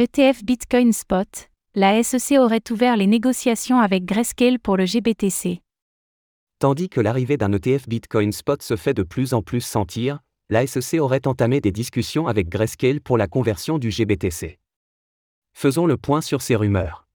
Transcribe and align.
ETF 0.00 0.44
Bitcoin 0.44 0.92
Spot, 0.92 1.48
la 1.74 2.00
SEC 2.04 2.38
aurait 2.38 2.62
ouvert 2.70 2.96
les 2.96 3.08
négociations 3.08 3.80
avec 3.80 4.04
Grayscale 4.04 4.60
pour 4.60 4.76
le 4.76 4.86
GBTC. 4.86 5.60
Tandis 6.60 6.88
que 6.88 7.00
l'arrivée 7.00 7.36
d'un 7.36 7.52
ETF 7.52 7.88
Bitcoin 7.88 8.30
Spot 8.30 8.62
se 8.62 8.76
fait 8.76 8.94
de 8.94 9.02
plus 9.02 9.34
en 9.34 9.42
plus 9.42 9.60
sentir, 9.60 10.20
la 10.50 10.64
SEC 10.68 11.00
aurait 11.00 11.26
entamé 11.26 11.60
des 11.60 11.72
discussions 11.72 12.28
avec 12.28 12.48
Grayscale 12.48 13.00
pour 13.00 13.18
la 13.18 13.26
conversion 13.26 13.80
du 13.80 13.90
GBTC. 13.90 14.60
Faisons 15.52 15.86
le 15.86 15.96
point 15.96 16.20
sur 16.20 16.42
ces 16.42 16.54
rumeurs. 16.54 17.08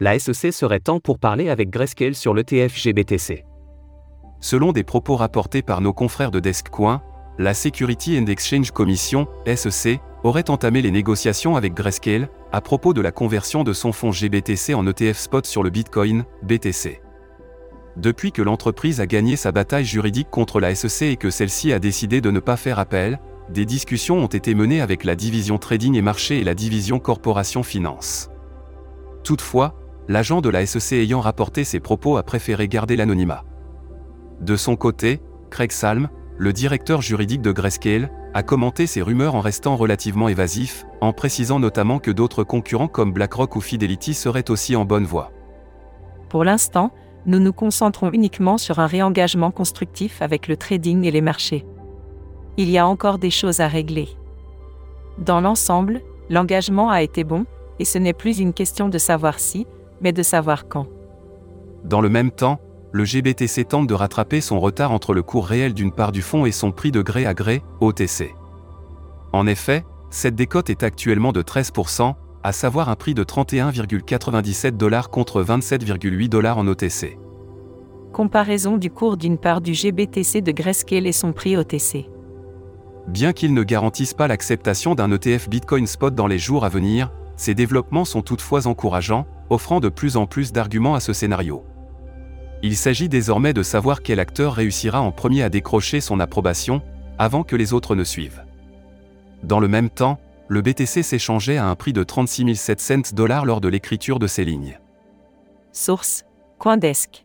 La 0.00 0.18
SEC 0.18 0.52
serait 0.52 0.80
temps 0.80 0.98
pour 0.98 1.20
parler 1.20 1.50
avec 1.50 1.70
Grayscale 1.70 2.16
sur 2.16 2.34
l'ETF 2.34 2.76
GBTC. 2.76 3.44
Selon 4.40 4.72
des 4.72 4.84
propos 4.84 5.16
rapportés 5.16 5.62
par 5.62 5.82
nos 5.82 5.92
confrères 5.92 6.30
de 6.30 6.40
DeskCoin, 6.40 7.02
la 7.38 7.54
Security 7.54 8.18
and 8.18 8.26
Exchange 8.26 8.70
Commission, 8.70 9.28
SEC, 9.46 10.00
aurait 10.24 10.50
entamé 10.50 10.82
les 10.82 10.90
négociations 10.90 11.56
avec 11.56 11.74
Grayscale 11.74 12.28
à 12.52 12.60
propos 12.60 12.94
de 12.94 13.00
la 13.00 13.12
conversion 13.12 13.64
de 13.64 13.72
son 13.72 13.92
fonds 13.92 14.12
GBTC 14.12 14.74
en 14.74 14.86
ETF 14.86 15.18
spot 15.18 15.46
sur 15.46 15.62
le 15.62 15.70
Bitcoin, 15.70 16.24
BTC. 16.42 17.00
Depuis 17.96 18.32
que 18.32 18.42
l'entreprise 18.42 19.00
a 19.00 19.06
gagné 19.06 19.36
sa 19.36 19.52
bataille 19.52 19.84
juridique 19.84 20.30
contre 20.30 20.60
la 20.60 20.74
SEC 20.74 21.12
et 21.12 21.16
que 21.16 21.30
celle-ci 21.30 21.72
a 21.72 21.78
décidé 21.78 22.20
de 22.20 22.30
ne 22.30 22.40
pas 22.40 22.56
faire 22.56 22.78
appel, 22.78 23.20
des 23.50 23.66
discussions 23.66 24.18
ont 24.18 24.26
été 24.26 24.54
menées 24.54 24.80
avec 24.80 25.04
la 25.04 25.16
division 25.16 25.58
Trading 25.58 25.96
et 25.96 26.02
Marché 26.02 26.40
et 26.40 26.44
la 26.44 26.54
division 26.54 26.98
Corporation 26.98 27.62
Finance. 27.62 28.30
Toutefois, 29.24 29.74
l'agent 30.08 30.40
de 30.40 30.48
la 30.48 30.64
SEC 30.64 30.92
ayant 30.92 31.20
rapporté 31.20 31.64
ses 31.64 31.80
propos 31.80 32.16
a 32.16 32.22
préféré 32.22 32.68
garder 32.68 32.96
l'anonymat. 32.96 33.44
De 34.40 34.56
son 34.56 34.76
côté, 34.76 35.20
Craig 35.50 35.70
Salm, 35.72 36.08
le 36.38 36.52
directeur 36.52 37.02
juridique 37.02 37.42
de 37.42 37.52
Grayscale, 37.52 38.10
a 38.32 38.42
commenté 38.42 38.86
ces 38.86 39.02
rumeurs 39.02 39.34
en 39.34 39.40
restant 39.40 39.76
relativement 39.76 40.28
évasif, 40.28 40.86
en 41.00 41.12
précisant 41.12 41.58
notamment 41.58 41.98
que 41.98 42.10
d'autres 42.10 42.44
concurrents 42.44 42.88
comme 42.88 43.12
BlackRock 43.12 43.56
ou 43.56 43.60
Fidelity 43.60 44.14
seraient 44.14 44.50
aussi 44.50 44.76
en 44.76 44.84
bonne 44.84 45.04
voie. 45.04 45.32
Pour 46.28 46.44
l'instant, 46.44 46.92
nous 47.26 47.40
nous 47.40 47.52
concentrons 47.52 48.10
uniquement 48.12 48.56
sur 48.56 48.78
un 48.78 48.86
réengagement 48.86 49.50
constructif 49.50 50.22
avec 50.22 50.48
le 50.48 50.56
trading 50.56 51.04
et 51.04 51.10
les 51.10 51.20
marchés. 51.20 51.66
Il 52.56 52.70
y 52.70 52.78
a 52.78 52.86
encore 52.86 53.18
des 53.18 53.30
choses 53.30 53.60
à 53.60 53.68
régler. 53.68 54.08
Dans 55.18 55.40
l'ensemble, 55.40 56.00
l'engagement 56.30 56.88
a 56.88 57.02
été 57.02 57.24
bon, 57.24 57.44
et 57.78 57.84
ce 57.84 57.98
n'est 57.98 58.14
plus 58.14 58.38
une 58.38 58.54
question 58.54 58.88
de 58.88 58.98
savoir 58.98 59.38
si, 59.38 59.66
mais 60.00 60.12
de 60.12 60.22
savoir 60.22 60.68
quand. 60.68 60.86
Dans 61.84 62.00
le 62.00 62.08
même 62.08 62.30
temps, 62.30 62.60
le 62.92 63.04
GBTC 63.04 63.64
tente 63.64 63.86
de 63.86 63.94
rattraper 63.94 64.40
son 64.40 64.58
retard 64.58 64.90
entre 64.90 65.14
le 65.14 65.22
cours 65.22 65.46
réel 65.46 65.74
d'une 65.74 65.92
part 65.92 66.12
du 66.12 66.22
fonds 66.22 66.44
et 66.44 66.52
son 66.52 66.72
prix 66.72 66.90
de 66.90 67.02
gré 67.02 67.24
à 67.26 67.34
gré, 67.34 67.62
OTC. 67.80 68.34
En 69.32 69.46
effet, 69.46 69.84
cette 70.10 70.34
décote 70.34 70.70
est 70.70 70.82
actuellement 70.82 71.32
de 71.32 71.42
13%, 71.42 72.14
à 72.42 72.52
savoir 72.52 72.88
un 72.88 72.96
prix 72.96 73.14
de 73.14 73.22
31,97 73.22 74.72
dollars 74.72 75.10
contre 75.10 75.42
27,8 75.42 76.28
dollars 76.28 76.58
en 76.58 76.66
OTC. 76.66 77.16
Comparaison 78.12 78.76
du 78.76 78.90
cours 78.90 79.16
d'une 79.16 79.38
part 79.38 79.60
du 79.60 79.72
GBTC 79.72 80.40
de 80.40 80.50
Grayscale 80.50 81.06
et 81.06 81.12
son 81.12 81.32
prix 81.32 81.56
OTC. 81.56 82.08
Bien 83.06 83.32
qu'ils 83.32 83.54
ne 83.54 83.62
garantissent 83.62 84.14
pas 84.14 84.26
l'acceptation 84.26 84.96
d'un 84.96 85.12
ETF 85.12 85.48
Bitcoin 85.48 85.86
Spot 85.86 86.12
dans 86.12 86.26
les 86.26 86.38
jours 86.38 86.64
à 86.64 86.68
venir, 86.68 87.12
ces 87.36 87.54
développements 87.54 88.04
sont 88.04 88.22
toutefois 88.22 88.66
encourageants, 88.66 89.26
offrant 89.48 89.80
de 89.80 89.88
plus 89.88 90.16
en 90.16 90.26
plus 90.26 90.52
d'arguments 90.52 90.94
à 90.94 91.00
ce 91.00 91.12
scénario. 91.12 91.64
Il 92.62 92.76
s'agit 92.76 93.08
désormais 93.08 93.54
de 93.54 93.62
savoir 93.62 94.02
quel 94.02 94.20
acteur 94.20 94.54
réussira 94.54 95.00
en 95.00 95.12
premier 95.12 95.42
à 95.42 95.48
décrocher 95.48 96.00
son 96.00 96.20
approbation, 96.20 96.82
avant 97.18 97.42
que 97.42 97.56
les 97.56 97.72
autres 97.72 97.94
ne 97.94 98.04
suivent. 98.04 98.44
Dans 99.42 99.60
le 99.60 99.68
même 99.68 99.88
temps, 99.88 100.20
le 100.48 100.60
BTC 100.60 101.02
s'échangeait 101.02 101.56
à 101.56 101.66
un 101.66 101.74
prix 101.74 101.92
de 101.92 102.02
36 102.02 102.56
700 102.56 103.14
dollars 103.14 103.46
lors 103.46 103.60
de 103.60 103.68
l'écriture 103.68 104.18
de 104.18 104.26
ces 104.26 104.44
lignes. 104.44 104.78
Source 105.72 106.24
Coindesk. 106.58 107.24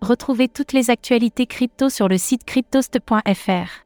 Retrouvez 0.00 0.48
toutes 0.48 0.72
les 0.72 0.90
actualités 0.90 1.46
crypto 1.46 1.88
sur 1.90 2.08
le 2.08 2.16
site 2.16 2.44
cryptost.fr. 2.44 3.84